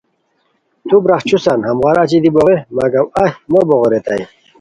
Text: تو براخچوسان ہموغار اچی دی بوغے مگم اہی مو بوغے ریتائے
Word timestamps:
تو 0.87 0.95
براخچوسان 1.05 1.59
ہموغار 1.69 1.97
اچی 2.03 2.19
دی 2.23 2.29
بوغے 2.35 2.57
مگم 2.77 3.05
اہی 3.21 3.33
مو 3.51 3.59
بوغے 3.69 3.87
ریتائے 3.91 4.23